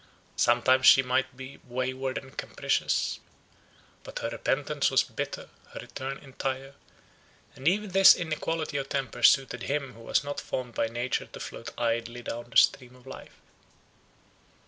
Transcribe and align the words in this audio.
Sometimes 0.35 0.87
she 0.87 1.03
might 1.03 1.37
be 1.37 1.59
wayward 1.63 2.17
and 2.17 2.35
capricious; 2.35 3.19
but 4.03 4.17
her 4.17 4.29
repentance 4.31 4.89
was 4.89 5.03
bitter, 5.03 5.47
her 5.73 5.79
return 5.79 6.17
entire, 6.17 6.73
and 7.55 7.67
even 7.67 7.91
this 7.91 8.15
inequality 8.15 8.77
of 8.77 8.89
temper 8.89 9.21
suited 9.21 9.61
him 9.61 9.93
who 9.93 9.99
was 10.01 10.23
not 10.23 10.41
formed 10.41 10.73
by 10.73 10.87
nature 10.87 11.27
to 11.27 11.39
float 11.39 11.69
idly 11.77 12.23
down 12.23 12.49
the 12.49 12.57
stream 12.57 12.95
of 12.95 13.05
life. 13.05 13.41